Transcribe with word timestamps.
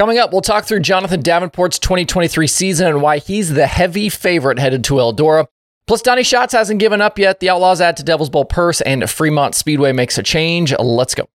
Coming 0.00 0.16
up, 0.16 0.32
we'll 0.32 0.40
talk 0.40 0.64
through 0.64 0.80
Jonathan 0.80 1.20
Davenport's 1.20 1.78
2023 1.78 2.46
season 2.46 2.86
and 2.86 3.02
why 3.02 3.18
he's 3.18 3.50
the 3.50 3.66
heavy 3.66 4.08
favorite 4.08 4.58
headed 4.58 4.82
to 4.84 4.94
Eldora. 4.94 5.46
Plus, 5.86 6.00
Donny 6.00 6.22
Schatz 6.22 6.54
hasn't 6.54 6.80
given 6.80 7.02
up 7.02 7.18
yet. 7.18 7.40
The 7.40 7.50
Outlaws 7.50 7.82
add 7.82 7.98
to 7.98 8.02
Devil's 8.02 8.30
Bowl 8.30 8.46
purse, 8.46 8.80
and 8.80 9.10
Fremont 9.10 9.54
Speedway 9.54 9.92
makes 9.92 10.16
a 10.16 10.22
change. 10.22 10.72
Let's 10.78 11.14
go. 11.14 11.28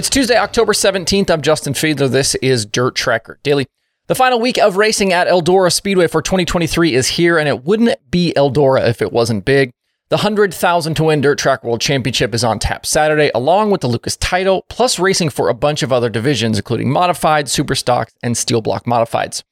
It's 0.00 0.08
Tuesday, 0.08 0.38
October 0.38 0.72
17th. 0.72 1.28
I'm 1.28 1.42
Justin 1.42 1.74
Fiedler. 1.74 2.10
This 2.10 2.34
is 2.36 2.64
Dirt 2.64 2.94
Tracker 2.94 3.38
Daily. 3.42 3.66
The 4.06 4.14
final 4.14 4.40
week 4.40 4.56
of 4.56 4.78
racing 4.78 5.12
at 5.12 5.28
Eldora 5.28 5.70
Speedway 5.70 6.06
for 6.06 6.22
2023 6.22 6.94
is 6.94 7.06
here, 7.06 7.36
and 7.36 7.46
it 7.46 7.64
wouldn't 7.64 8.10
be 8.10 8.32
Eldora 8.34 8.88
if 8.88 9.02
it 9.02 9.12
wasn't 9.12 9.44
big. 9.44 9.72
The 10.08 10.16
100,000 10.16 10.94
to 10.94 11.04
win 11.04 11.20
Dirt 11.20 11.38
Track 11.38 11.62
World 11.62 11.82
Championship 11.82 12.34
is 12.34 12.42
on 12.42 12.58
tap 12.58 12.86
Saturday, 12.86 13.30
along 13.34 13.72
with 13.72 13.82
the 13.82 13.88
Lucas 13.88 14.16
title, 14.16 14.64
plus 14.70 14.98
racing 14.98 15.28
for 15.28 15.50
a 15.50 15.54
bunch 15.54 15.82
of 15.82 15.92
other 15.92 16.08
divisions, 16.08 16.56
including 16.56 16.90
modified, 16.90 17.50
super 17.50 17.74
stocks, 17.74 18.14
and 18.22 18.38
steel 18.38 18.62
block 18.62 18.86
modifieds. 18.86 19.42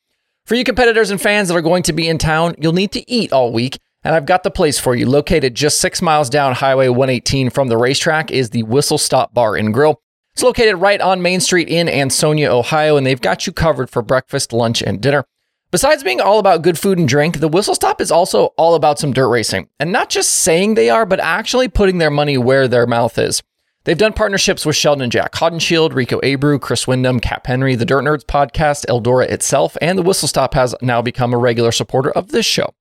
For 0.46 0.54
you 0.54 0.64
competitors 0.64 1.10
and 1.10 1.20
fans 1.20 1.48
that 1.48 1.56
are 1.58 1.60
going 1.60 1.82
to 1.82 1.92
be 1.92 2.08
in 2.08 2.16
town, 2.16 2.54
you'll 2.56 2.72
need 2.72 2.92
to 2.92 3.10
eat 3.10 3.34
all 3.34 3.52
week, 3.52 3.78
and 4.02 4.14
I've 4.14 4.24
got 4.24 4.44
the 4.44 4.50
place 4.50 4.78
for 4.78 4.94
you. 4.94 5.04
Located 5.04 5.54
just 5.54 5.78
six 5.78 6.00
miles 6.00 6.30
down 6.30 6.54
Highway 6.54 6.88
118 6.88 7.50
from 7.50 7.68
the 7.68 7.76
racetrack 7.76 8.30
is 8.30 8.48
the 8.48 8.62
Whistle 8.62 8.96
Stop 8.96 9.34
Bar 9.34 9.54
and 9.54 9.74
Grill. 9.74 10.00
It's 10.38 10.44
located 10.44 10.76
right 10.76 11.00
on 11.00 11.20
Main 11.20 11.40
Street 11.40 11.68
in 11.68 11.88
Ansonia, 11.88 12.52
Ohio, 12.54 12.96
and 12.96 13.04
they've 13.04 13.20
got 13.20 13.44
you 13.44 13.52
covered 13.52 13.90
for 13.90 14.02
breakfast, 14.02 14.52
lunch, 14.52 14.80
and 14.80 15.00
dinner. 15.00 15.24
Besides 15.72 16.04
being 16.04 16.20
all 16.20 16.38
about 16.38 16.62
good 16.62 16.78
food 16.78 16.96
and 16.96 17.08
drink, 17.08 17.40
the 17.40 17.48
Whistle 17.48 17.74
Stop 17.74 18.00
is 18.00 18.12
also 18.12 18.54
all 18.56 18.76
about 18.76 19.00
some 19.00 19.12
dirt 19.12 19.30
racing. 19.30 19.68
And 19.80 19.90
not 19.90 20.10
just 20.10 20.30
saying 20.30 20.74
they 20.74 20.90
are, 20.90 21.04
but 21.04 21.18
actually 21.18 21.66
putting 21.66 21.98
their 21.98 22.12
money 22.12 22.38
where 22.38 22.68
their 22.68 22.86
mouth 22.86 23.18
is. 23.18 23.42
They've 23.82 23.98
done 23.98 24.12
partnerships 24.12 24.64
with 24.64 24.76
Sheldon 24.76 25.02
and 25.02 25.10
Jac 25.10 25.32
Haudenschild, 25.32 25.92
Rico 25.92 26.20
Abreu, 26.20 26.60
Chris 26.60 26.86
Windom, 26.86 27.18
Cap 27.18 27.44
Henry, 27.44 27.74
the 27.74 27.84
Dirt 27.84 28.04
Nerds 28.04 28.24
podcast, 28.24 28.86
Eldora 28.86 29.28
itself, 29.28 29.76
and 29.82 29.98
the 29.98 30.04
Whistle 30.04 30.28
Stop 30.28 30.54
has 30.54 30.72
now 30.80 31.02
become 31.02 31.34
a 31.34 31.36
regular 31.36 31.72
supporter 31.72 32.12
of 32.12 32.28
this 32.28 32.46
show. 32.46 32.72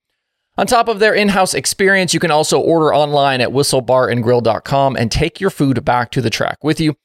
On 0.59 0.67
top 0.67 0.88
of 0.88 0.99
their 0.99 1.16
in 1.16 1.30
house 1.30 1.55
experience, 1.55 2.14
you 2.14 2.19
can 2.19 2.30
also 2.30 2.59
order 2.59 2.94
online 2.94 3.42
at 3.42 3.49
whistlebarandgrill.com 3.49 4.95
and 4.95 5.11
take 5.11 5.42
your 5.42 5.49
food 5.49 5.83
back 5.83 6.11
to 6.11 6.21
the 6.21 6.30
track 6.30 6.64
with 6.64 6.80
you. 6.80 6.95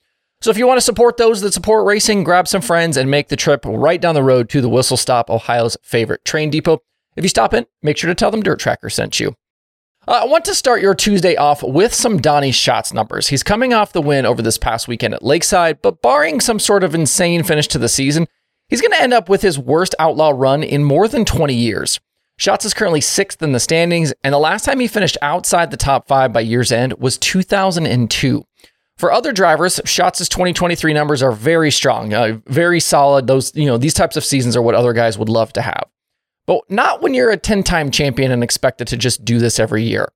So 0.42 0.50
if 0.50 0.58
you 0.58 0.66
want 0.66 0.78
to 0.78 0.84
support 0.84 1.18
those 1.18 1.40
that 1.42 1.54
support 1.54 1.86
racing, 1.86 2.24
grab 2.24 2.48
some 2.48 2.62
friends 2.62 2.96
and 2.96 3.08
make 3.08 3.28
the 3.28 3.36
trip 3.36 3.64
right 3.64 4.00
down 4.00 4.16
the 4.16 4.24
road 4.24 4.48
to 4.48 4.60
the 4.60 4.68
Whistle 4.68 4.96
Stop, 4.96 5.30
Ohio's 5.30 5.76
favorite 5.84 6.24
train 6.24 6.50
depot. 6.50 6.80
If 7.14 7.22
you 7.22 7.28
stop 7.28 7.54
in, 7.54 7.64
make 7.80 7.96
sure 7.96 8.08
to 8.08 8.14
tell 8.16 8.32
them 8.32 8.42
Dirt 8.42 8.58
Tracker 8.58 8.90
sent 8.90 9.20
you. 9.20 9.36
Uh, 10.08 10.22
I 10.22 10.24
want 10.24 10.44
to 10.46 10.54
start 10.56 10.82
your 10.82 10.96
Tuesday 10.96 11.36
off 11.36 11.62
with 11.62 11.94
some 11.94 12.20
Donny 12.20 12.50
Schatz 12.50 12.92
numbers. 12.92 13.28
He's 13.28 13.44
coming 13.44 13.72
off 13.72 13.92
the 13.92 14.02
win 14.02 14.26
over 14.26 14.42
this 14.42 14.58
past 14.58 14.88
weekend 14.88 15.14
at 15.14 15.22
Lakeside, 15.22 15.80
but 15.80 16.02
barring 16.02 16.40
some 16.40 16.58
sort 16.58 16.82
of 16.82 16.92
insane 16.92 17.44
finish 17.44 17.68
to 17.68 17.78
the 17.78 17.88
season, 17.88 18.26
he's 18.68 18.80
going 18.80 18.90
to 18.90 19.00
end 19.00 19.14
up 19.14 19.28
with 19.28 19.42
his 19.42 19.60
worst 19.60 19.94
outlaw 20.00 20.32
run 20.34 20.64
in 20.64 20.82
more 20.82 21.06
than 21.06 21.24
20 21.24 21.54
years. 21.54 22.00
Schatz 22.36 22.64
is 22.64 22.74
currently 22.74 23.00
sixth 23.00 23.40
in 23.44 23.52
the 23.52 23.60
standings, 23.60 24.12
and 24.24 24.34
the 24.34 24.38
last 24.38 24.64
time 24.64 24.80
he 24.80 24.88
finished 24.88 25.18
outside 25.22 25.70
the 25.70 25.76
top 25.76 26.08
five 26.08 26.32
by 26.32 26.40
year's 26.40 26.72
end 26.72 26.94
was 26.94 27.16
2002. 27.16 28.44
For 29.02 29.10
other 29.10 29.32
drivers, 29.32 29.80
Schatz' 29.84 30.28
2023 30.28 30.92
numbers 30.92 31.24
are 31.24 31.32
very 31.32 31.72
strong, 31.72 32.14
uh, 32.14 32.38
very 32.46 32.78
solid. 32.78 33.26
Those, 33.26 33.52
you 33.56 33.66
know, 33.66 33.76
these 33.76 33.94
types 33.94 34.16
of 34.16 34.24
seasons 34.24 34.54
are 34.54 34.62
what 34.62 34.76
other 34.76 34.92
guys 34.92 35.18
would 35.18 35.28
love 35.28 35.52
to 35.54 35.60
have. 35.60 35.86
But 36.46 36.60
not 36.70 37.02
when 37.02 37.12
you're 37.12 37.32
a 37.32 37.36
10-time 37.36 37.90
champion 37.90 38.30
and 38.30 38.44
expected 38.44 38.86
to 38.86 38.96
just 38.96 39.24
do 39.24 39.40
this 39.40 39.58
every 39.58 39.82
year. 39.82 40.12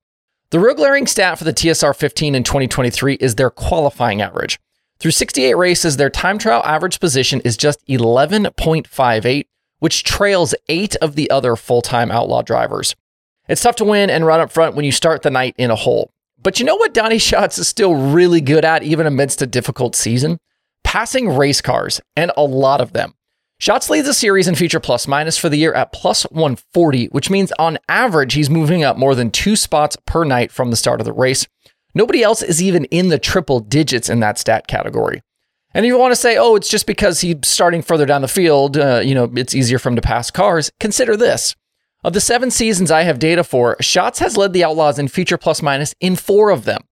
The 0.51 0.61
real 0.61 0.77
glaring 0.77 1.09
stat 1.09 1.37
for 1.37 1.43
the 1.43 1.53
TSR 1.53 1.97
15 1.97 2.37
in 2.37 2.44
2023 2.44 3.15
is 3.15 3.34
their 3.34 3.50
qualifying 3.50 4.22
average. 4.22 4.60
Through 5.00 5.10
68 5.10 5.55
races, 5.55 5.97
their 5.97 6.09
time 6.09 6.39
trial 6.39 6.62
average 6.65 7.00
position 7.00 7.41
is 7.41 7.56
just 7.56 7.84
11.58, 7.89 9.47
which 9.81 10.05
trails 10.05 10.55
eight 10.69 10.94
of 11.03 11.16
the 11.16 11.28
other 11.33 11.56
full 11.56 11.83
time 11.83 12.12
outlaw 12.12 12.43
drivers. 12.43 12.94
It's 13.49 13.62
tough 13.62 13.75
to 13.77 13.84
win 13.84 14.10
and 14.10 14.25
run 14.25 14.39
up 14.39 14.53
front 14.53 14.77
when 14.77 14.84
you 14.84 14.93
start 14.93 15.22
the 15.22 15.31
night 15.31 15.56
in 15.59 15.72
a 15.72 15.75
hole. 15.75 16.12
But 16.47 16.61
you 16.61 16.65
know 16.65 16.77
what 16.77 16.95
Donny 16.95 17.19
Schatz 17.19 17.59
is 17.59 17.67
still 17.67 17.97
really 17.97 18.41
good 18.41 18.65
at, 18.65 18.84
even 18.84 19.05
amidst 19.05 19.43
a 19.43 19.49
difficult 19.49 19.97
season? 19.97 20.39
Passing 20.84 21.29
race 21.29 21.61
cars, 21.61 22.01
and 22.15 22.31
a 22.37 22.45
lot 22.45 22.81
of 22.81 22.93
them. 22.93 23.15
Schatz 23.59 23.91
leads 23.91 24.07
the 24.07 24.15
series 24.15 24.47
in 24.47 24.55
feature 24.55 24.79
plus 24.79 25.09
minus 25.09 25.37
for 25.37 25.49
the 25.49 25.57
year 25.59 25.75
at 25.75 25.91
plus 25.91 26.23
140, 26.31 27.07
which 27.07 27.31
means 27.31 27.51
on 27.59 27.79
average 27.89 28.34
he's 28.34 28.49
moving 28.49 28.84
up 28.84 28.97
more 28.97 29.17
than 29.17 29.33
two 29.33 29.57
spots 29.57 29.97
per 30.07 30.23
night 30.23 30.53
from 30.53 30.71
the 30.71 30.77
start 30.77 31.01
of 31.01 31.05
the 31.05 31.12
race. 31.12 31.49
Nobody 31.97 32.23
else 32.23 32.43
is 32.43 32.63
even 32.63 32.84
in 32.84 33.09
the 33.09 33.19
triple 33.19 33.59
digits 33.59 34.09
in 34.09 34.21
that 34.21 34.39
stat 34.39 34.69
category. 34.69 35.23
And 35.75 35.84
if 35.84 35.89
you 35.91 35.99
want 35.99 36.13
to 36.13 36.17
say, 36.17 36.37
oh, 36.37 36.55
it's 36.55 36.69
just 36.69 36.87
because 36.87 37.23
he's 37.23 37.39
starting 37.43 37.83
further 37.83 38.07
down 38.07 38.23
the 38.23 38.28
field, 38.28 38.77
uh, 38.77 39.01
you 39.05 39.17
know, 39.17 39.28
it's 39.34 39.53
easier 39.53 39.81
for 39.81 39.89
him 39.89 39.97
to 39.97 40.01
pass 40.01 40.31
cars, 40.31 40.71
consider 40.78 41.17
this. 41.17 41.57
Of 42.06 42.12
the 42.12 42.21
seven 42.21 42.53
seasons 42.53 42.93
I 42.93 43.03
have 43.03 43.19
data 43.19 43.43
for, 43.43 43.77
Schatz 43.81 44.21
has 44.21 44.37
led 44.37 44.53
the 44.53 44.62
Outlaws 44.62 45.00
in 45.00 45.09
feature 45.09 45.37
plus 45.37 45.61
minus 45.61 45.93
in 45.99 46.15
four 46.15 46.50
of 46.50 46.65
them. 46.65 46.83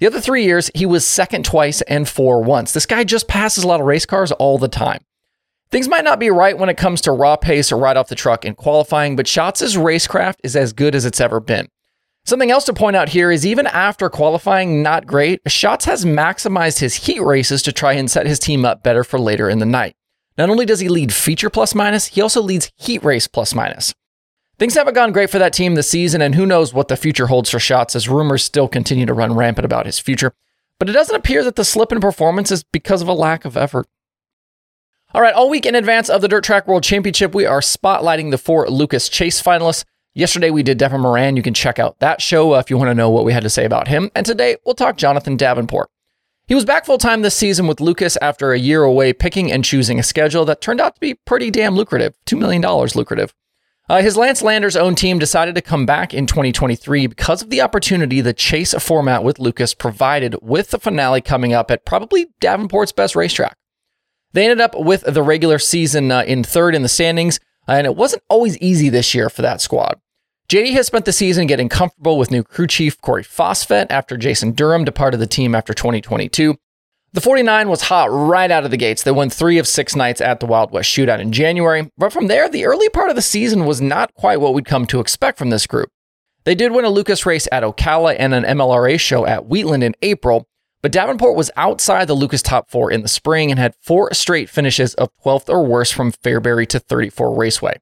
The 0.00 0.08
other 0.08 0.20
three 0.20 0.42
years, 0.42 0.68
he 0.74 0.84
was 0.84 1.06
second 1.06 1.44
twice 1.44 1.80
and 1.82 2.08
four 2.08 2.42
once. 2.42 2.72
This 2.72 2.84
guy 2.84 3.04
just 3.04 3.28
passes 3.28 3.62
a 3.62 3.68
lot 3.68 3.78
of 3.78 3.86
race 3.86 4.04
cars 4.04 4.32
all 4.32 4.58
the 4.58 4.66
time. 4.66 4.98
Things 5.70 5.86
might 5.86 6.02
not 6.02 6.18
be 6.18 6.28
right 6.28 6.58
when 6.58 6.68
it 6.68 6.76
comes 6.76 7.00
to 7.02 7.12
raw 7.12 7.36
pace 7.36 7.70
or 7.70 7.76
right 7.76 7.96
off 7.96 8.08
the 8.08 8.16
truck 8.16 8.44
in 8.44 8.56
qualifying, 8.56 9.14
but 9.14 9.28
Schatz' 9.28 9.76
racecraft 9.76 10.38
is 10.42 10.56
as 10.56 10.72
good 10.72 10.96
as 10.96 11.04
it's 11.04 11.20
ever 11.20 11.38
been. 11.38 11.68
Something 12.24 12.50
else 12.50 12.64
to 12.64 12.72
point 12.72 12.96
out 12.96 13.10
here 13.10 13.30
is 13.30 13.46
even 13.46 13.68
after 13.68 14.10
qualifying 14.10 14.82
not 14.82 15.06
great, 15.06 15.40
Schatz 15.46 15.84
has 15.84 16.04
maximized 16.04 16.80
his 16.80 16.96
heat 16.96 17.20
races 17.22 17.62
to 17.62 17.72
try 17.72 17.92
and 17.92 18.10
set 18.10 18.26
his 18.26 18.40
team 18.40 18.64
up 18.64 18.82
better 18.82 19.04
for 19.04 19.20
later 19.20 19.48
in 19.48 19.60
the 19.60 19.66
night. 19.66 19.94
Not 20.36 20.50
only 20.50 20.66
does 20.66 20.80
he 20.80 20.88
lead 20.88 21.14
feature 21.14 21.48
plus 21.48 21.76
minus, 21.76 22.06
he 22.06 22.20
also 22.20 22.42
leads 22.42 22.72
heat 22.74 23.04
race 23.04 23.28
plus 23.28 23.54
minus. 23.54 23.94
Things 24.58 24.74
haven't 24.74 24.94
gone 24.94 25.10
great 25.10 25.30
for 25.30 25.40
that 25.40 25.52
team 25.52 25.74
this 25.74 25.88
season, 25.88 26.22
and 26.22 26.34
who 26.34 26.46
knows 26.46 26.72
what 26.72 26.86
the 26.88 26.96
future 26.96 27.26
holds 27.26 27.50
for 27.50 27.58
Schatz 27.58 27.96
as 27.96 28.08
rumors 28.08 28.44
still 28.44 28.68
continue 28.68 29.04
to 29.04 29.14
run 29.14 29.34
rampant 29.34 29.64
about 29.64 29.86
his 29.86 29.98
future. 29.98 30.32
But 30.78 30.88
it 30.88 30.92
doesn't 30.92 31.16
appear 31.16 31.42
that 31.42 31.56
the 31.56 31.64
slip 31.64 31.90
in 31.90 32.00
performance 32.00 32.52
is 32.52 32.62
because 32.62 33.02
of 33.02 33.08
a 33.08 33.12
lack 33.12 33.44
of 33.44 33.56
effort. 33.56 33.86
All 35.12 35.20
right, 35.20 35.34
all 35.34 35.50
week 35.50 35.66
in 35.66 35.74
advance 35.74 36.08
of 36.08 36.20
the 36.20 36.28
Dirt 36.28 36.44
Track 36.44 36.68
World 36.68 36.82
Championship, 36.82 37.34
we 37.34 37.46
are 37.46 37.60
spotlighting 37.60 38.30
the 38.30 38.38
four 38.38 38.68
Lucas 38.68 39.08
Chase 39.08 39.42
finalists. 39.42 39.84
Yesterday 40.14 40.50
we 40.50 40.62
did 40.62 40.78
Devin 40.78 41.00
Moran. 41.00 41.36
You 41.36 41.42
can 41.42 41.54
check 41.54 41.80
out 41.80 41.98
that 41.98 42.20
show 42.20 42.54
uh, 42.54 42.58
if 42.58 42.70
you 42.70 42.78
want 42.78 42.88
to 42.90 42.94
know 42.94 43.10
what 43.10 43.24
we 43.24 43.32
had 43.32 43.42
to 43.42 43.50
say 43.50 43.64
about 43.64 43.88
him. 43.88 44.10
And 44.14 44.24
today 44.24 44.56
we'll 44.64 44.74
talk 44.76 44.96
Jonathan 44.96 45.36
Davenport. 45.36 45.88
He 46.46 46.54
was 46.54 46.64
back 46.64 46.84
full 46.84 46.98
time 46.98 47.22
this 47.22 47.34
season 47.34 47.66
with 47.66 47.80
Lucas 47.80 48.16
after 48.22 48.52
a 48.52 48.58
year 48.58 48.82
away, 48.84 49.12
picking 49.12 49.50
and 49.50 49.64
choosing 49.64 49.98
a 49.98 50.04
schedule 50.04 50.44
that 50.44 50.60
turned 50.60 50.80
out 50.80 50.94
to 50.94 51.00
be 51.00 51.14
pretty 51.14 51.50
damn 51.50 51.74
lucrative 51.74 52.14
$2 52.26 52.38
million 52.38 52.62
lucrative. 52.94 53.34
Uh, 53.86 54.00
his 54.00 54.16
Lance 54.16 54.40
Landers 54.40 54.76
own 54.76 54.94
team 54.94 55.18
decided 55.18 55.54
to 55.54 55.60
come 55.60 55.84
back 55.84 56.14
in 56.14 56.26
2023 56.26 57.06
because 57.06 57.42
of 57.42 57.50
the 57.50 57.60
opportunity 57.60 58.22
the 58.22 58.32
chase 58.32 58.72
format 58.72 59.22
with 59.22 59.38
Lucas 59.38 59.74
provided 59.74 60.36
with 60.40 60.70
the 60.70 60.78
finale 60.78 61.20
coming 61.20 61.52
up 61.52 61.70
at 61.70 61.84
probably 61.84 62.28
Davenport's 62.40 62.92
best 62.92 63.14
racetrack. 63.14 63.56
They 64.32 64.44
ended 64.44 64.62
up 64.62 64.74
with 64.74 65.02
the 65.02 65.22
regular 65.22 65.58
season 65.58 66.10
uh, 66.10 66.22
in 66.22 66.42
third 66.42 66.74
in 66.74 66.82
the 66.82 66.88
standings, 66.88 67.40
and 67.68 67.86
it 67.86 67.94
wasn't 67.94 68.22
always 68.30 68.56
easy 68.58 68.88
this 68.88 69.14
year 69.14 69.28
for 69.28 69.42
that 69.42 69.60
squad. 69.60 70.00
JD 70.48 70.72
has 70.72 70.86
spent 70.86 71.04
the 71.04 71.12
season 71.12 71.46
getting 71.46 71.68
comfortable 71.68 72.18
with 72.18 72.30
new 72.30 72.42
crew 72.42 72.66
chief 72.66 73.00
Corey 73.00 73.22
Phosphate 73.22 73.90
after 73.90 74.16
Jason 74.16 74.52
Durham 74.52 74.84
departed 74.84 75.18
the 75.18 75.26
team 75.26 75.54
after 75.54 75.74
2022. 75.74 76.56
The 77.14 77.20
49 77.20 77.68
was 77.68 77.82
hot 77.82 78.10
right 78.10 78.50
out 78.50 78.64
of 78.64 78.72
the 78.72 78.76
gates. 78.76 79.04
They 79.04 79.12
won 79.12 79.30
three 79.30 79.58
of 79.58 79.68
six 79.68 79.94
nights 79.94 80.20
at 80.20 80.40
the 80.40 80.46
Wild 80.46 80.72
West 80.72 80.90
Shootout 80.90 81.20
in 81.20 81.30
January, 81.30 81.88
but 81.96 82.12
from 82.12 82.26
there, 82.26 82.48
the 82.48 82.64
early 82.64 82.88
part 82.88 83.08
of 83.08 83.14
the 83.14 83.22
season 83.22 83.66
was 83.66 83.80
not 83.80 84.12
quite 84.14 84.40
what 84.40 84.52
we'd 84.52 84.64
come 84.64 84.84
to 84.86 84.98
expect 84.98 85.38
from 85.38 85.50
this 85.50 85.64
group. 85.64 85.90
They 86.42 86.56
did 86.56 86.72
win 86.72 86.84
a 86.84 86.90
Lucas 86.90 87.24
race 87.24 87.46
at 87.52 87.62
Ocala 87.62 88.16
and 88.18 88.34
an 88.34 88.42
MLRA 88.42 88.98
show 88.98 89.26
at 89.26 89.46
Wheatland 89.46 89.84
in 89.84 89.94
April, 90.02 90.48
but 90.82 90.90
Davenport 90.90 91.36
was 91.36 91.52
outside 91.56 92.08
the 92.08 92.14
Lucas 92.14 92.42
top 92.42 92.68
four 92.68 92.90
in 92.90 93.02
the 93.02 93.08
spring 93.08 93.52
and 93.52 93.60
had 93.60 93.76
four 93.80 94.12
straight 94.12 94.50
finishes 94.50 94.94
of 94.94 95.10
12th 95.24 95.48
or 95.48 95.64
worse 95.64 95.92
from 95.92 96.10
Fairbury 96.10 96.66
to 96.66 96.80
34 96.80 97.32
Raceway. 97.32 97.76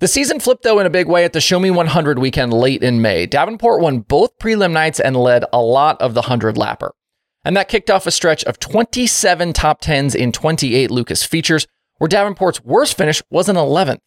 The 0.00 0.08
season 0.08 0.40
flipped 0.40 0.64
though 0.64 0.80
in 0.80 0.86
a 0.86 0.90
big 0.90 1.06
way 1.06 1.24
at 1.24 1.32
the 1.32 1.40
Show 1.40 1.60
Me 1.60 1.70
100 1.70 2.18
weekend 2.18 2.52
late 2.52 2.82
in 2.82 3.00
May. 3.00 3.26
Davenport 3.26 3.82
won 3.82 4.00
both 4.00 4.36
prelim 4.40 4.72
nights 4.72 4.98
and 4.98 5.14
led 5.14 5.44
a 5.52 5.60
lot 5.60 6.02
of 6.02 6.14
the 6.14 6.22
100 6.22 6.56
lapper. 6.56 6.90
And 7.44 7.56
that 7.56 7.68
kicked 7.68 7.90
off 7.90 8.06
a 8.06 8.10
stretch 8.10 8.42
of 8.44 8.58
27 8.58 9.52
top 9.52 9.82
10s 9.82 10.14
in 10.14 10.32
28 10.32 10.90
Lucas 10.90 11.22
features, 11.22 11.66
where 11.98 12.08
Davenport's 12.08 12.64
worst 12.64 12.96
finish 12.96 13.22
was 13.30 13.48
an 13.48 13.56
11th. 13.56 14.00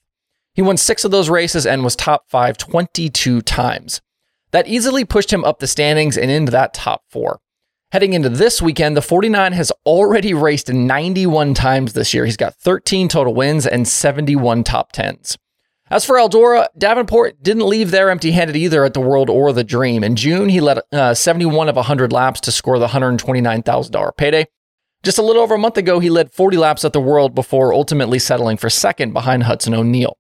He 0.53 0.61
won 0.61 0.77
six 0.77 1.05
of 1.05 1.11
those 1.11 1.29
races 1.29 1.65
and 1.67 1.83
was 1.83 1.95
top 1.95 2.27
five 2.27 2.57
22 2.57 3.41
times. 3.43 4.01
That 4.51 4.67
easily 4.67 5.05
pushed 5.05 5.31
him 5.31 5.43
up 5.43 5.59
the 5.59 5.67
standings 5.67 6.17
and 6.17 6.31
into 6.31 6.51
that 6.51 6.73
top 6.73 7.03
four. 7.09 7.39
Heading 7.91 8.13
into 8.13 8.29
this 8.29 8.61
weekend, 8.61 8.97
the 8.97 9.01
49 9.01 9.53
has 9.53 9.71
already 9.85 10.33
raced 10.33 10.73
91 10.73 11.53
times 11.53 11.93
this 11.93 12.13
year. 12.13 12.25
He's 12.25 12.35
got 12.35 12.55
13 12.55 13.07
total 13.07 13.33
wins 13.33 13.65
and 13.65 13.87
71 13.87 14.63
top 14.63 14.91
10s. 14.91 15.37
As 15.89 16.03
for 16.03 16.17
Eldora, 16.17 16.67
Davenport 16.77 17.41
didn't 17.41 17.67
leave 17.67 17.91
there 17.91 18.09
empty 18.09 18.31
handed 18.31 18.57
either 18.57 18.83
at 18.83 18.93
the 18.93 18.99
World 18.99 19.29
or 19.29 19.53
the 19.53 19.63
Dream. 19.63 20.03
In 20.03 20.17
June, 20.17 20.49
he 20.49 20.59
led 20.59 20.79
uh, 20.91 21.13
71 21.13 21.69
of 21.69 21.77
100 21.77 22.11
laps 22.11 22.41
to 22.41 22.51
score 22.51 22.77
the 22.77 22.87
$129,000 22.87 24.17
payday. 24.17 24.45
Just 25.03 25.17
a 25.17 25.21
little 25.21 25.41
over 25.41 25.55
a 25.55 25.59
month 25.59 25.77
ago, 25.77 25.99
he 25.99 26.09
led 26.09 26.33
40 26.33 26.57
laps 26.57 26.83
at 26.83 26.91
the 26.91 26.99
World 26.99 27.33
before 27.33 27.73
ultimately 27.73 28.19
settling 28.19 28.57
for 28.57 28.69
second 28.69 29.13
behind 29.13 29.43
Hudson 29.43 29.73
O'Neal. 29.73 30.17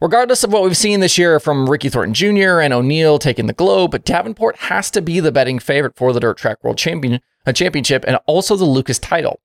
Regardless 0.00 0.44
of 0.44 0.52
what 0.52 0.62
we've 0.62 0.76
seen 0.76 1.00
this 1.00 1.18
year 1.18 1.40
from 1.40 1.68
Ricky 1.68 1.88
Thornton 1.88 2.14
Jr. 2.14 2.60
and 2.60 2.72
O'Neal 2.72 3.18
taking 3.18 3.46
the 3.46 3.52
globe, 3.52 4.04
Davenport 4.04 4.56
has 4.56 4.90
to 4.92 5.02
be 5.02 5.18
the 5.18 5.32
betting 5.32 5.58
favorite 5.58 5.96
for 5.96 6.12
the 6.12 6.20
Dirt 6.20 6.38
Track 6.38 6.62
World 6.62 6.78
Champion, 6.78 7.20
uh, 7.44 7.52
Championship 7.52 8.04
and 8.06 8.18
also 8.26 8.54
the 8.54 8.64
Lucas 8.64 9.00
title. 9.00 9.40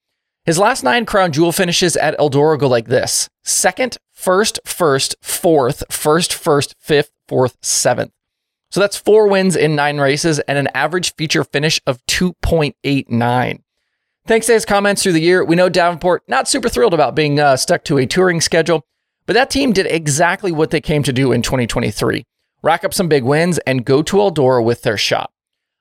His 0.46 0.60
last 0.60 0.84
nine 0.84 1.08
crown 1.08 1.32
jewel 1.32 1.52
finishes 1.52 1.98
at 1.98 2.18
Eldora 2.20 2.60
go 2.60 2.68
like 2.68 2.88
this 2.88 3.30
second, 3.44 3.98
first, 4.12 4.60
first, 4.64 5.16
fourth, 5.22 5.84
first, 5.90 6.34
first, 6.34 6.76
fifth, 6.80 7.12
fourth, 7.28 7.58
seventh. 7.64 8.12
So 8.70 8.80
that's 8.80 8.98
four 8.98 9.28
wins 9.28 9.56
in 9.56 9.76
nine 9.76 9.98
races 10.00 10.40
and 10.40 10.58
an 10.58 10.70
average 10.76 11.16
feature 11.16 11.44
finish 11.44 11.82
of 11.88 12.06
2.89. 12.08 13.62
Thanks 14.28 14.48
to 14.48 14.54
his 14.54 14.66
comments 14.66 15.02
through 15.02 15.14
the 15.14 15.22
year, 15.22 15.44
we 15.44 15.56
know 15.56 15.70
Davenport 15.70 16.24
not 16.28 16.48
super 16.48 16.70
thrilled 16.70 16.94
about 16.94 17.16
being 17.16 17.40
uh, 17.40 17.58
stuck 17.58 17.84
to 17.86 17.98
a 17.98 18.06
touring 18.06 18.42
schedule. 18.42 18.84
But 19.26 19.34
that 19.34 19.50
team 19.50 19.74
did 19.74 19.88
exactly 19.88 20.52
what 20.52 20.70
they 20.70 20.82
came 20.82 21.02
to 21.04 21.14
do 21.14 21.32
in 21.32 21.42
2023 21.42 22.24
rack 22.62 22.84
up 22.84 22.94
some 22.94 23.08
big 23.08 23.24
wins 23.24 23.60
and 23.60 23.86
go 23.86 24.02
to 24.02 24.18
Eldora 24.18 24.64
with 24.64 24.82
their 24.82 24.98
shot. 24.98 25.32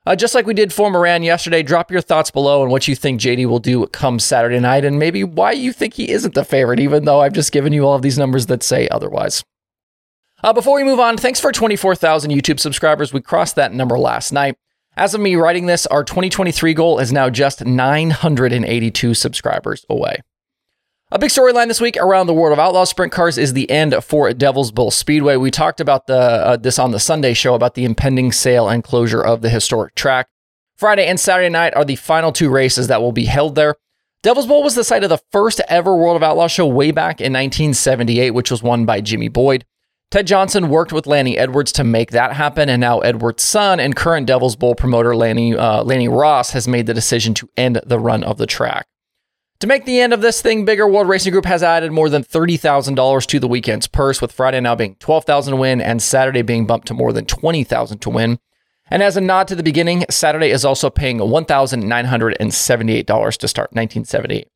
Uh, 0.05 0.15
just 0.15 0.35
like 0.35 0.45
we 0.45 0.53
did 0.53 0.71
for 0.71 0.91
Moran 0.91 1.23
yesterday, 1.23 1.63
drop 1.63 1.89
your 1.89 2.01
thoughts 2.01 2.29
below 2.29 2.61
on 2.61 2.69
what 2.69 2.87
you 2.87 2.95
think 2.95 3.19
JD 3.19 3.47
will 3.47 3.59
do 3.59 3.87
come 3.87 4.19
Saturday 4.19 4.59
night 4.59 4.85
and 4.85 4.99
maybe 4.99 5.23
why 5.23 5.51
you 5.51 5.73
think 5.73 5.95
he 5.95 6.11
isn't 6.11 6.35
the 6.35 6.45
favorite, 6.45 6.79
even 6.79 7.05
though 7.05 7.21
I've 7.21 7.33
just 7.33 7.51
given 7.51 7.73
you 7.73 7.85
all 7.85 7.95
of 7.95 8.03
these 8.03 8.17
numbers 8.17 8.45
that 8.45 8.61
say 8.61 8.87
otherwise. 8.89 9.43
Uh, 10.43 10.53
before 10.53 10.75
we 10.75 10.83
move 10.83 10.99
on, 10.99 11.17
thanks 11.17 11.39
for 11.39 11.51
24,000 11.51 12.29
YouTube 12.29 12.59
subscribers. 12.59 13.13
We 13.13 13.21
crossed 13.21 13.55
that 13.55 13.73
number 13.73 13.97
last 13.97 14.31
night. 14.31 14.55
As 14.95 15.15
of 15.15 15.21
me 15.21 15.35
writing 15.35 15.65
this, 15.65 15.87
our 15.87 16.03
2023 16.03 16.73
goal 16.75 16.99
is 16.99 17.11
now 17.11 17.29
just 17.31 17.65
982 17.65 19.13
subscribers 19.15 19.85
away. 19.89 20.21
A 21.15 21.17
big 21.17 21.29
storyline 21.29 21.69
this 21.69 21.79
week 21.79 21.95
around 21.95 22.27
the 22.27 22.33
World 22.33 22.51
of 22.51 22.59
Outlaw 22.59 22.83
sprint 22.83 23.13
cars 23.13 23.37
is 23.37 23.53
the 23.53 23.71
end 23.71 23.95
for 24.03 24.33
Devil's 24.33 24.73
Bowl 24.73 24.91
Speedway. 24.91 25.37
We 25.37 25.49
talked 25.49 25.79
about 25.79 26.07
the 26.07 26.17
uh, 26.17 26.57
this 26.57 26.77
on 26.77 26.91
the 26.91 26.99
Sunday 26.99 27.33
show 27.33 27.55
about 27.55 27.75
the 27.75 27.85
impending 27.85 28.33
sale 28.33 28.67
and 28.67 28.83
closure 28.83 29.21
of 29.21 29.41
the 29.41 29.47
historic 29.47 29.95
track. 29.95 30.27
Friday 30.75 31.05
and 31.05 31.17
Saturday 31.17 31.47
night 31.47 31.73
are 31.73 31.85
the 31.85 31.95
final 31.95 32.33
two 32.33 32.49
races 32.49 32.89
that 32.89 33.01
will 33.01 33.13
be 33.13 33.23
held 33.23 33.55
there. 33.55 33.75
Devil's 34.23 34.45
Bowl 34.45 34.61
was 34.61 34.75
the 34.75 34.83
site 34.83 35.05
of 35.05 35.09
the 35.09 35.21
first 35.31 35.61
ever 35.69 35.95
World 35.95 36.17
of 36.17 36.23
Outlaw 36.23 36.47
show 36.47 36.67
way 36.67 36.91
back 36.91 37.21
in 37.21 37.31
1978, 37.31 38.31
which 38.31 38.51
was 38.51 38.61
won 38.61 38.85
by 38.85 38.99
Jimmy 38.99 39.29
Boyd. 39.29 39.63
Ted 40.11 40.27
Johnson 40.27 40.67
worked 40.67 40.91
with 40.91 41.07
Lanny 41.07 41.37
Edwards 41.37 41.71
to 41.71 41.85
make 41.85 42.11
that 42.11 42.33
happen, 42.33 42.67
and 42.67 42.81
now 42.81 42.99
Edwards' 42.99 43.41
son 43.41 43.79
and 43.79 43.95
current 43.95 44.27
Devil's 44.27 44.57
Bowl 44.57 44.75
promoter 44.75 45.15
Lanny 45.15 45.55
uh, 45.55 45.81
Lanny 45.81 46.09
Ross 46.09 46.51
has 46.51 46.67
made 46.67 46.87
the 46.87 46.93
decision 46.93 47.33
to 47.35 47.49
end 47.55 47.79
the 47.85 47.99
run 47.99 48.21
of 48.21 48.37
the 48.37 48.45
track. 48.45 48.85
To 49.59 49.67
make 49.67 49.85
the 49.85 50.01
end 50.01 50.11
of 50.11 50.19
this 50.19 50.41
thing 50.41 50.65
bigger, 50.65 50.85
World 50.85 51.07
Racing 51.07 51.31
Group 51.31 51.45
has 51.45 51.63
added 51.63 51.93
more 51.93 52.09
than 52.09 52.25
$30,000 52.25 53.25
to 53.27 53.39
the 53.39 53.47
weekend's 53.47 53.87
purse, 53.87 54.21
with 54.21 54.33
Friday 54.33 54.59
now 54.59 54.75
being 54.75 54.95
12000 54.95 55.51
to 55.51 55.57
win 55.57 55.79
and 55.79 56.01
Saturday 56.01 56.41
being 56.41 56.67
bumped 56.67 56.87
to 56.87 56.93
more 56.93 57.13
than 57.13 57.23
20000 57.25 57.99
to 57.99 58.09
win. 58.09 58.37
And 58.91 59.01
as 59.01 59.15
a 59.15 59.21
nod 59.21 59.47
to 59.47 59.55
the 59.55 59.63
beginning, 59.63 60.03
Saturday 60.09 60.51
is 60.51 60.65
also 60.65 60.89
paying 60.89 61.19
$1,978 61.19 63.37
to 63.37 63.47
start 63.47 63.71
1978. 63.71 64.49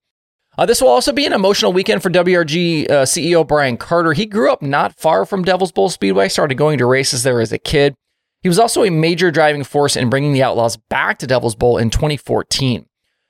Uh, 0.58 0.66
this 0.66 0.82
will 0.82 0.90
also 0.90 1.14
be 1.14 1.26
an 1.26 1.32
emotional 1.32 1.72
weekend 1.72 2.04
for 2.04 2.10
WRG 2.10 2.92
uh, 2.92 3.06
CEO 3.06 3.48
Brian 3.48 3.78
Carter. 3.78 4.12
He 4.12 4.26
grew 4.26 4.52
up 4.52 4.62
not 4.62 5.00
far 5.00 5.26
from 5.26 5.44
Devil's 5.44 5.72
Bowl 5.72 5.88
Speedway, 5.88 6.28
started 6.28 6.56
going 6.56 6.78
to 6.78 6.86
races 6.86 7.24
there 7.24 7.40
as 7.40 7.54
a 7.54 7.58
kid. 7.58 7.96
He 8.42 8.50
was 8.50 8.60
also 8.60 8.84
a 8.84 8.92
major 8.92 9.32
driving 9.32 9.64
force 9.64 9.96
in 9.96 10.10
bringing 10.10 10.34
the 10.34 10.44
Outlaws 10.44 10.76
back 10.76 11.20
to 11.20 11.28
Devil's 11.28 11.56
Bowl 11.56 11.78
in 11.78 11.90
2014. 11.90 12.89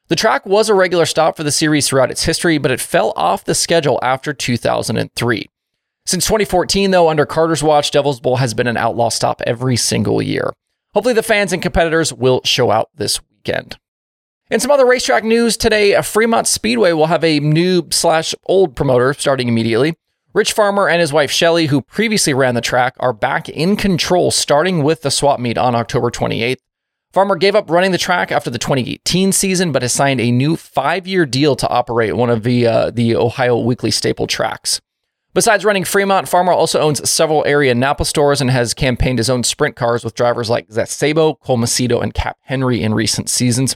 The 0.10 0.16
track 0.16 0.44
was 0.48 0.70
a 0.70 0.74
regular 0.74 1.06
stop 1.06 1.38
for 1.38 1.44
the 1.44 1.52
series 1.52 1.88
throughout 1.88 2.10
its 2.10 2.24
history, 2.24 2.58
but 2.58 2.72
it 2.72 2.82
fell 2.82 3.14
off 3.16 3.46
the 3.46 3.54
schedule 3.54 4.00
after 4.02 4.34
2003. 4.34 5.46
Since 6.08 6.26
2014, 6.26 6.90
though, 6.90 7.10
under 7.10 7.28
Carter's 7.28 7.62
watch, 7.62 7.92
Devil's 7.92 8.20
Bowl 8.20 8.38
has 8.38 8.56
been 8.56 8.66
an 8.66 8.76
outlaw 8.76 9.10
stop 9.10 9.40
every 9.46 9.76
single 9.76 10.20
year. 10.20 10.52
Hopefully, 10.96 11.14
the 11.14 11.22
fans 11.22 11.54
and 11.54 11.62
competitors 11.62 12.12
will 12.12 12.42
show 12.44 12.72
out 12.72 12.90
this 12.96 13.20
weekend. 13.30 13.78
In 14.50 14.60
some 14.60 14.72
other 14.72 14.88
racetrack 14.88 15.24
news 15.24 15.56
today, 15.56 16.02
Fremont 16.02 16.48
Speedway 16.48 16.92
will 16.92 17.06
have 17.06 17.24
a 17.24 17.40
new 17.40 17.84
slash 17.92 18.34
old 18.48 18.76
promoter 18.76 19.14
starting 19.14 19.48
immediately. 19.48 19.94
Rich 20.34 20.54
Farmer 20.54 20.90
and 20.90 21.02
his 21.02 21.14
wife 21.14 21.30
Shelly, 21.30 21.68
who 21.68 21.84
previously 21.84 22.34
ran 22.34 22.56
the 22.56 22.62
track, 22.62 22.96
are 23.00 23.14
back 23.14 23.48
in 23.48 23.76
control 23.76 24.32
starting 24.32 24.82
with 24.84 25.04
the 25.04 25.12
swap 25.12 25.40
meet 25.40 25.60
on 25.60 25.76
October 25.76 26.10
28th. 26.10 26.58
Farmer 27.12 27.36
gave 27.36 27.56
up 27.56 27.72
running 27.72 27.92
the 27.92 27.98
track 27.98 28.32
after 28.32 28.52
the 28.52 28.60
2018 28.60 29.32
season, 29.32 29.72
but 29.72 29.82
has 29.82 29.92
signed 29.92 30.22
a 30.22 30.32
new 30.32 30.56
five-year 30.56 31.26
deal 31.26 31.56
to 31.56 31.68
operate 31.68 32.16
one 32.16 32.30
of 32.30 32.44
the 32.44 32.68
uh, 32.68 32.92
the 32.92 33.16
Ohio 33.16 33.58
Weekly 33.58 33.90
staple 33.90 34.28
tracks. 34.28 34.80
Besides 35.34 35.66
running 35.66 35.86
Fremont, 35.86 36.28
Farmer 36.28 36.52
also 36.52 36.80
owns 36.80 37.08
several 37.10 37.44
area 37.46 37.74
Napa 37.74 38.06
stores 38.06 38.42
and 38.42 38.52
has 38.52 38.76
campaigned 38.76 39.18
his 39.18 39.30
own 39.30 39.44
sprint 39.44 39.76
cars 39.76 40.04
with 40.04 40.14
drivers 40.14 40.50
like 40.52 40.68
Cole 40.68 41.58
Macedo, 41.58 42.02
and 42.02 42.14
Cap 42.14 42.38
Henry 42.42 42.82
in 42.82 42.94
recent 42.94 43.30
seasons. 43.30 43.76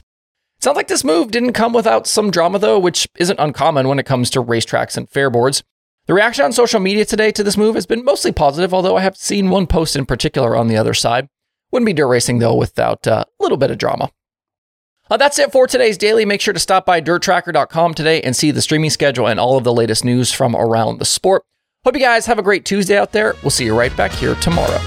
Sounds 0.60 0.76
like 0.76 0.88
this 0.88 1.04
move 1.04 1.32
didn't 1.32 1.52
come 1.54 1.72
without 1.72 2.06
some 2.06 2.30
drama, 2.30 2.58
though, 2.60 2.78
which 2.78 3.08
isn't 3.18 3.40
uncommon 3.40 3.88
when 3.88 3.98
it 3.98 4.06
comes 4.06 4.30
to 4.30 4.42
racetracks 4.42 4.96
and 4.96 5.10
fairboards. 5.10 5.62
The 6.06 6.14
reaction 6.14 6.44
on 6.44 6.52
social 6.52 6.80
media 6.80 7.04
today 7.04 7.32
to 7.32 7.42
this 7.42 7.56
move 7.56 7.74
has 7.74 7.86
been 7.86 8.04
mostly 8.04 8.30
positive, 8.30 8.72
although 8.72 8.96
I 8.96 9.02
have 9.02 9.16
seen 9.16 9.50
one 9.50 9.66
post 9.66 9.96
in 9.96 10.06
particular 10.06 10.56
on 10.56 10.68
the 10.68 10.76
other 10.76 10.94
side. 10.94 11.28
Wouldn't 11.74 11.86
be 11.86 11.92
dirt 11.92 12.06
racing 12.06 12.38
though 12.38 12.54
without 12.54 13.04
uh, 13.04 13.24
a 13.28 13.42
little 13.42 13.58
bit 13.58 13.72
of 13.72 13.78
drama. 13.78 14.08
Uh, 15.10 15.16
that's 15.16 15.40
it 15.40 15.50
for 15.50 15.66
today's 15.66 15.98
daily. 15.98 16.24
Make 16.24 16.40
sure 16.40 16.54
to 16.54 16.60
stop 16.60 16.86
by 16.86 17.00
dirttracker.com 17.00 17.94
today 17.94 18.22
and 18.22 18.36
see 18.36 18.52
the 18.52 18.62
streaming 18.62 18.90
schedule 18.90 19.26
and 19.26 19.40
all 19.40 19.58
of 19.58 19.64
the 19.64 19.72
latest 19.72 20.04
news 20.04 20.30
from 20.30 20.54
around 20.54 21.00
the 21.00 21.04
sport. 21.04 21.42
Hope 21.84 21.94
you 21.94 22.00
guys 22.00 22.26
have 22.26 22.38
a 22.38 22.42
great 22.42 22.64
Tuesday 22.64 22.96
out 22.96 23.10
there. 23.10 23.34
We'll 23.42 23.50
see 23.50 23.64
you 23.64 23.76
right 23.76 23.94
back 23.96 24.12
here 24.12 24.36
tomorrow. 24.36 24.78